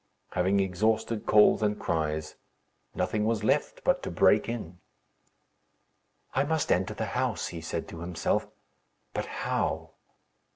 [0.31, 2.35] Having exhausted calls and cries,
[2.95, 4.79] nothing was left but to break in.
[6.33, 8.47] "I must enter the house," he said to himself;
[9.13, 9.91] "but how?"